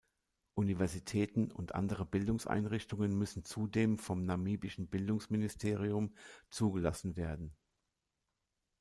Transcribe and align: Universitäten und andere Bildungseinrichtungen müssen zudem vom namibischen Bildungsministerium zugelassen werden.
Universitäten 0.55 1.51
und 1.51 1.75
andere 1.75 2.05
Bildungseinrichtungen 2.07 3.15
müssen 3.15 3.45
zudem 3.45 3.99
vom 3.99 4.25
namibischen 4.25 4.87
Bildungsministerium 4.87 6.15
zugelassen 6.49 7.15
werden. 7.15 7.55